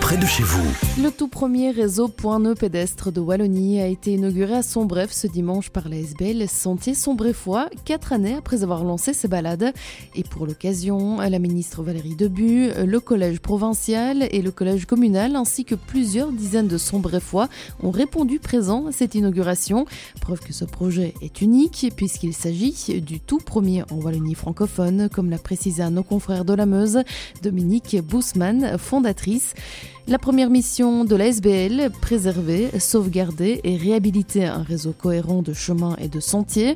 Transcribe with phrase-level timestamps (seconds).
[0.00, 1.02] près de chez vous.
[1.02, 5.26] Le tout premier réseau point nœud pédestre de Wallonie a été inauguré à Sombref ce
[5.26, 9.72] dimanche par la SBL Sentier Sombrefois, quatre années après avoir lancé ses balades.
[10.14, 15.64] Et pour l'occasion, la ministre Valérie Debu, le collège provincial et le collège communal ainsi
[15.64, 17.48] que plusieurs dizaines de Sombrefois
[17.82, 19.86] ont répondu présents à cette inauguration.
[20.20, 25.30] Preuve que ce projet est unique puisqu'il s'agit du tout premier en Wallonie francophone, comme
[25.30, 26.98] l'a précisé à nos confrères de la Meuse,
[27.42, 29.54] Dominique Bousman, fondatrice.
[30.08, 35.96] La première mission de la SBL, préserver, sauvegarder et réhabiliter un réseau cohérent de chemins
[36.00, 36.74] et de sentiers.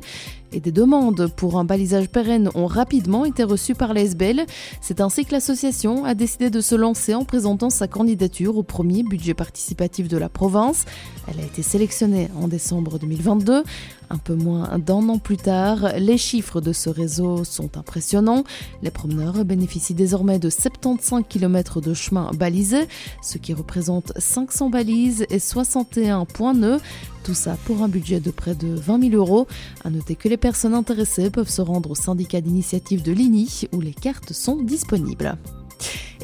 [0.51, 4.45] Et des demandes pour un balisage pérenne ont rapidement été reçues par la SBL.
[4.81, 9.03] C'est ainsi que l'association a décidé de se lancer en présentant sa candidature au premier
[9.03, 10.85] budget participatif de la province.
[11.27, 13.63] Elle a été sélectionnée en décembre 2022.
[14.09, 18.43] Un peu moins d'un an plus tard, les chiffres de ce réseau sont impressionnants.
[18.83, 22.87] Les promeneurs bénéficient désormais de 75 km de chemins balisés,
[23.21, 26.79] ce qui représente 500 balises et 61 points nœuds.
[27.25, 29.47] Tout ça pour un budget de près de 20 000 euros.
[29.83, 33.81] À noter que les personnes intéressées peuvent se rendre au syndicat d'initiative de l'INI où
[33.81, 35.35] les cartes sont disponibles.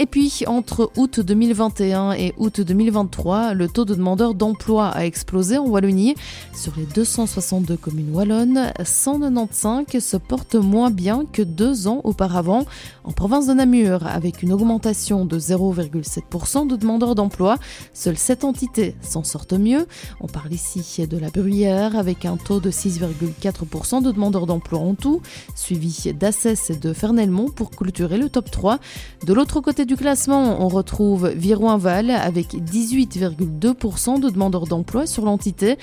[0.02, 5.60] Et puis, entre août 2021 et août 2023, le taux de demandeurs d'emploi a explosé
[5.60, 6.16] en Wallonie.
[6.56, 12.66] Sur les 262 communes wallonnes, 195 se portent moins bien que deux ans auparavant.
[13.04, 17.60] En province de Namur, avec une augmentation de 0,7% de demandeurs d'emploi,
[17.94, 19.86] seules 7 entités s'en sortent mieux.
[20.20, 24.96] On parle ici de la Bruyère, avec un taux de 6,4% de demandeurs d'emploi en
[24.96, 25.22] tout,
[25.54, 28.80] suivi d'Assès et de Fernelmont pour clôturer le top 3.
[29.28, 35.78] De l'autre côté du classement, on retrouve Viroinval avec 18,2% de demandeurs d'emploi sur l'entité.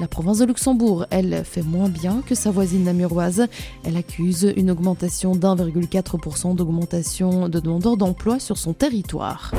[0.00, 3.46] La province de Luxembourg, elle, fait moins bien que sa voisine namuroise.
[3.84, 9.52] Elle accuse une augmentation d'1,4% d'augmentation de demandeurs d'emploi sur son territoire.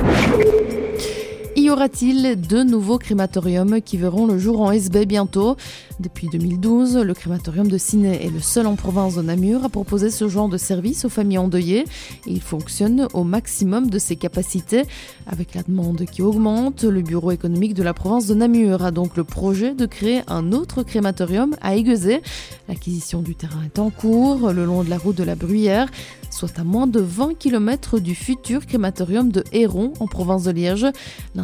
[1.58, 5.56] Y aura-t-il deux nouveaux crématoriums qui verront le jour en SB bientôt?
[5.98, 10.10] Depuis 2012, le crématorium de Ciné est le seul en province de Namur à proposer
[10.10, 11.86] ce genre de service aux familles endeuillées.
[12.26, 14.82] Il fonctionne au maximum de ses capacités.
[15.26, 19.16] Avec la demande qui augmente, le bureau économique de la province de Namur a donc
[19.16, 22.20] le projet de créer un autre crématorium à Aiguezé.
[22.68, 25.88] L'acquisition du terrain est en cours, le long de la route de la Bruyère,
[26.30, 30.86] soit à moins de 20 km du futur crématorium de Héron en province de Liège.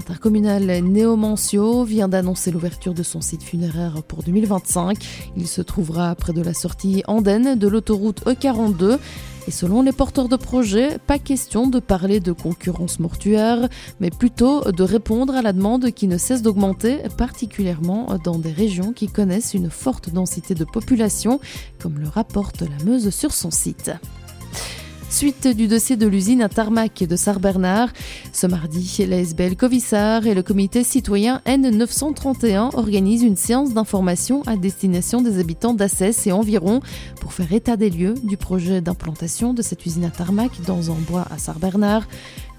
[0.02, 4.98] L'intercommunal Néomancio vient d'annoncer l'ouverture de son site funéraire pour 2025.
[5.36, 8.98] Il se trouvera près de la sortie andenne de l'autoroute E42.
[9.46, 13.68] Et selon les porteurs de projet, pas question de parler de concurrence mortuaire,
[14.00, 18.92] mais plutôt de répondre à la demande qui ne cesse d'augmenter, particulièrement dans des régions
[18.92, 21.38] qui connaissent une forte densité de population,
[21.80, 23.92] comme le rapporte la Meuse sur son site.
[25.12, 27.90] Suite du dossier de l'usine à Tarmac de Sarbernard,
[28.32, 34.56] ce mardi, la SBL Covissar et le comité citoyen N931 organisent une séance d'information à
[34.56, 36.80] destination des habitants d'Assès et environ
[37.20, 40.98] pour faire état des lieux du projet d'implantation de cette usine à Tarmac dans un
[41.06, 42.08] bois à Sarbernard.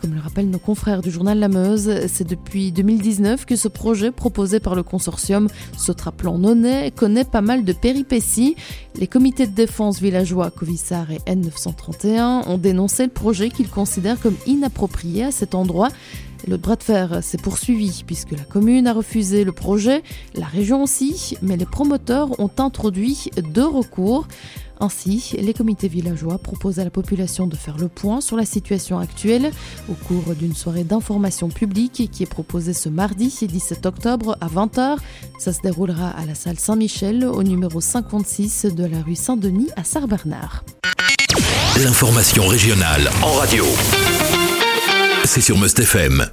[0.03, 4.11] Comme le rappellent nos confrères du journal La Meuse, c'est depuis 2019 que ce projet
[4.11, 5.47] proposé par le consortium
[5.77, 8.57] Sotraplan Nonnet connaît pas mal de péripéties.
[8.95, 14.35] Les comités de défense villageois Covissar et N931 ont dénoncé le projet qu'ils considèrent comme
[14.45, 15.87] inapproprié à cet endroit.
[16.45, 20.03] Le bras de fer s'est poursuivi puisque la commune a refusé le projet,
[20.35, 24.27] la région aussi, mais les promoteurs ont introduit deux recours.
[24.83, 28.99] Ainsi, les comités villageois proposent à la population de faire le point sur la situation
[28.99, 29.49] actuelle
[29.89, 34.97] au cours d'une soirée d'information publique qui est proposée ce mardi 17 octobre à 20h.
[35.39, 39.85] Ça se déroulera à la salle Saint-Michel au numéro 56 de la rue Saint-Denis à
[39.85, 40.65] Sarbernard.
[41.81, 43.65] L'information régionale en radio.
[45.23, 46.21] C'est sur Must FM.